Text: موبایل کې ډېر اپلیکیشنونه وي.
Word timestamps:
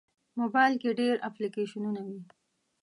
موبایل 0.39 0.73
کې 0.81 0.89
ډېر 0.99 1.15
اپلیکیشنونه 1.29 2.01
وي. 2.07 2.21